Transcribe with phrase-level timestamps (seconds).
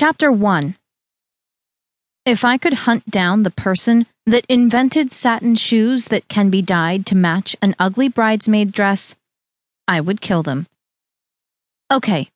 [0.00, 0.76] Chapter 1
[2.24, 7.04] If I could hunt down the person that invented satin shoes that can be dyed
[7.04, 9.14] to match an ugly bridesmaid dress,
[9.86, 10.66] I would kill them.
[11.92, 12.30] Okay,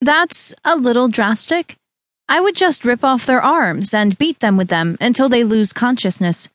[0.00, 1.76] that's a little drastic.
[2.28, 5.72] I would just rip off their arms and beat them with them until they lose
[5.72, 6.48] consciousness.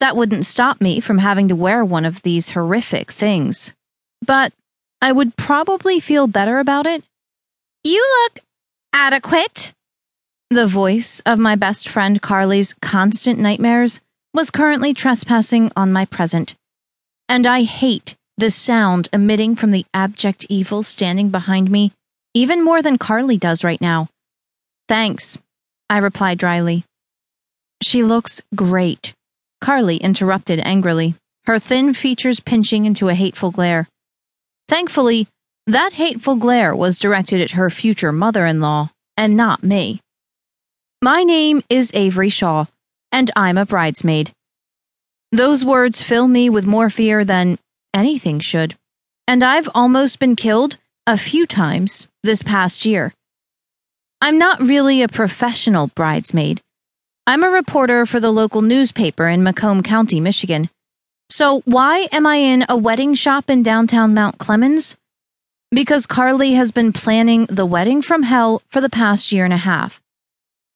[0.00, 3.72] That wouldn't stop me from having to wear one of these horrific things.
[4.20, 4.52] But
[5.00, 7.04] I would probably feel better about it.
[7.84, 8.44] You look
[8.92, 9.72] adequate.
[10.50, 14.00] The voice of my best friend Carly's constant nightmares
[14.32, 16.54] was currently trespassing on my present.
[17.28, 21.92] And I hate the sound emitting from the abject evil standing behind me
[22.34, 24.08] even more than Carly does right now.
[24.88, 25.36] Thanks,
[25.90, 26.84] I replied dryly.
[27.82, 29.12] She looks great,
[29.60, 33.88] Carly interrupted angrily, her thin features pinching into a hateful glare.
[34.68, 35.28] Thankfully,
[35.66, 40.00] that hateful glare was directed at her future mother in law, and not me.
[41.00, 42.64] My name is Avery Shaw,
[43.12, 44.32] and I'm a bridesmaid.
[45.30, 47.56] Those words fill me with more fear than
[47.94, 48.76] anything should,
[49.28, 53.14] and I've almost been killed a few times this past year.
[54.20, 56.60] I'm not really a professional bridesmaid.
[57.28, 60.68] I'm a reporter for the local newspaper in Macomb County, Michigan.
[61.30, 64.96] So, why am I in a wedding shop in downtown Mount Clemens?
[65.70, 69.58] Because Carly has been planning the wedding from hell for the past year and a
[69.58, 70.00] half,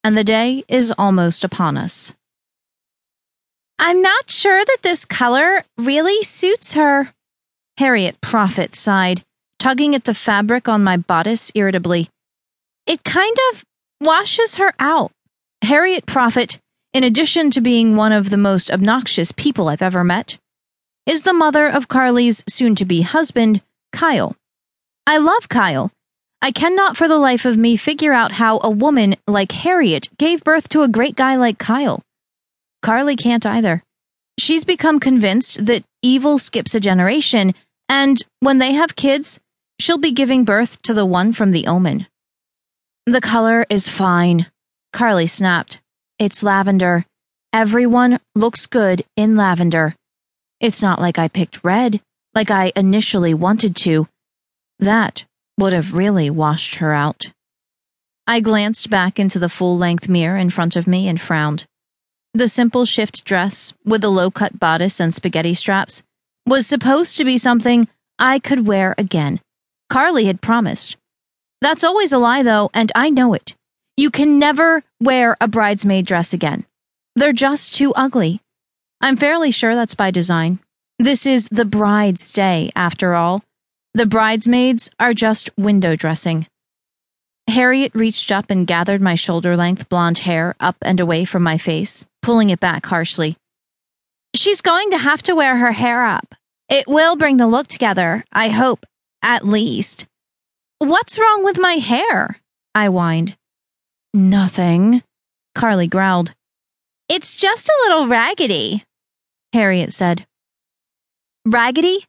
[0.04, 2.12] and the day is almost upon us.
[3.78, 7.12] I'm not sure that this color really suits her.
[7.78, 9.24] Harriet Prophet sighed,
[9.58, 12.08] tugging at the fabric on my bodice irritably.
[12.86, 13.64] It kind of
[14.00, 15.12] washes her out.
[15.62, 16.58] Harriet Prophet,
[16.92, 20.38] in addition to being one of the most obnoxious people I've ever met,
[21.06, 24.36] is the mother of Carly's soon to be husband, Kyle.
[25.06, 25.90] I love Kyle.
[26.44, 30.42] I cannot for the life of me figure out how a woman like Harriet gave
[30.42, 32.02] birth to a great guy like Kyle.
[32.82, 33.84] Carly can't either.
[34.40, 37.54] She's become convinced that evil skips a generation,
[37.88, 39.38] and when they have kids,
[39.80, 42.08] she'll be giving birth to the one from the omen.
[43.06, 44.50] The color is fine,
[44.92, 45.78] Carly snapped.
[46.18, 47.04] It's lavender.
[47.52, 49.94] Everyone looks good in lavender.
[50.58, 52.00] It's not like I picked red,
[52.34, 54.08] like I initially wanted to.
[54.80, 55.24] That
[55.58, 57.30] would have really washed her out.
[58.26, 61.66] I glanced back into the full length mirror in front of me and frowned.
[62.34, 66.02] The simple shift dress, with the low cut bodice and spaghetti straps,
[66.46, 69.40] was supposed to be something I could wear again.
[69.90, 70.96] Carly had promised.
[71.60, 73.54] That's always a lie, though, and I know it.
[73.96, 76.64] You can never wear a bridesmaid dress again.
[77.14, 78.40] They're just too ugly.
[79.00, 80.60] I'm fairly sure that's by design.
[80.98, 83.42] This is the bride's day, after all.
[83.94, 86.46] The bridesmaids are just window dressing.
[87.46, 91.58] Harriet reached up and gathered my shoulder length blonde hair up and away from my
[91.58, 93.36] face, pulling it back harshly.
[94.34, 96.34] She's going to have to wear her hair up.
[96.70, 98.86] It will bring the look together, I hope,
[99.20, 100.06] at least.
[100.78, 102.40] What's wrong with my hair?
[102.74, 103.36] I whined.
[104.14, 105.02] Nothing,
[105.54, 106.32] Carly growled.
[107.10, 108.84] It's just a little raggedy.
[109.52, 110.24] Harriet said.
[111.44, 112.06] Raggedy?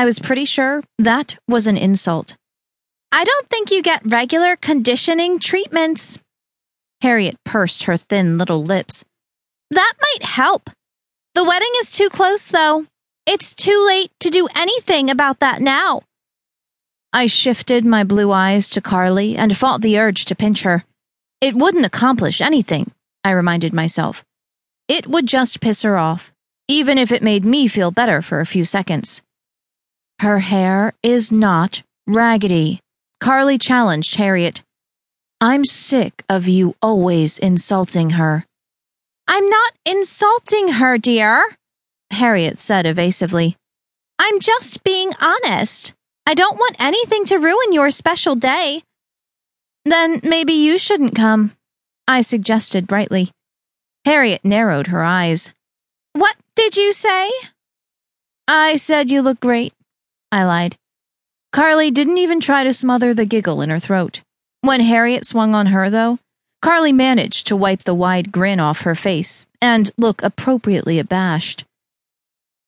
[0.00, 2.34] I was pretty sure that was an insult.
[3.12, 6.18] I don't think you get regular conditioning treatments.
[7.02, 9.04] Harriet pursed her thin little lips.
[9.70, 10.70] That might help.
[11.34, 12.86] The wedding is too close, though.
[13.26, 16.00] It's too late to do anything about that now.
[17.12, 20.82] I shifted my blue eyes to Carly and fought the urge to pinch her.
[21.42, 22.90] It wouldn't accomplish anything,
[23.22, 24.24] I reminded myself.
[24.88, 26.32] It would just piss her off
[26.68, 29.20] even if it made me feel better for a few seconds.
[30.20, 32.80] Her hair is not raggedy,
[33.20, 34.62] Carly challenged Harriet.
[35.40, 38.44] I'm sick of you always insulting her.
[39.26, 41.56] I'm not insulting her, dear,
[42.10, 43.56] Harriet said evasively.
[44.18, 45.94] I'm just being honest.
[46.26, 48.82] I don't want anything to ruin your special day.
[49.86, 51.56] Then maybe you shouldn't come,
[52.06, 53.30] I suggested brightly.
[54.04, 55.50] Harriet narrowed her eyes.
[56.12, 57.32] What did you say?
[58.46, 59.72] I said you look great.
[60.32, 60.76] I lied.
[61.52, 64.20] Carly didn't even try to smother the giggle in her throat.
[64.60, 66.18] When Harriet swung on her, though,
[66.62, 71.64] Carly managed to wipe the wide grin off her face and look appropriately abashed.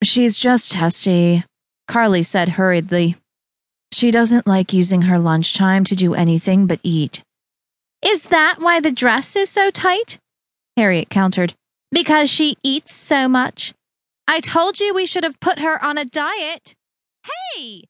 [0.03, 1.45] She's just testy,
[1.87, 3.17] Carly said hurriedly.
[3.93, 7.23] She doesn't like using her lunchtime to do anything but eat.
[8.03, 10.19] Is that why the dress is so tight?
[10.77, 11.55] Harriet countered.
[11.93, 13.75] Because she eats so much.
[14.27, 16.75] I told you we should have put her on a diet.
[17.25, 17.85] Hey,